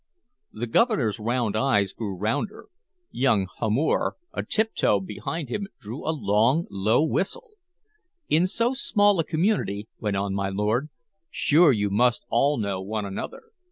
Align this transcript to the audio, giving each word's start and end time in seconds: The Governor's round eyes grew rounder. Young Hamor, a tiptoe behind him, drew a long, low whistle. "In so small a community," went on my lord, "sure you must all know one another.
The 0.51 0.65
Governor's 0.65 1.19
round 1.19 1.55
eyes 1.55 1.93
grew 1.93 2.15
rounder. 2.15 2.69
Young 3.11 3.45
Hamor, 3.59 4.15
a 4.33 4.41
tiptoe 4.41 4.99
behind 4.99 5.49
him, 5.49 5.67
drew 5.79 6.03
a 6.03 6.09
long, 6.09 6.65
low 6.71 7.05
whistle. 7.05 7.51
"In 8.27 8.47
so 8.47 8.73
small 8.73 9.19
a 9.19 9.23
community," 9.23 9.87
went 9.99 10.17
on 10.17 10.33
my 10.33 10.49
lord, 10.49 10.89
"sure 11.29 11.71
you 11.71 11.91
must 11.91 12.25
all 12.31 12.57
know 12.57 12.81
one 12.81 13.05
another. 13.05 13.51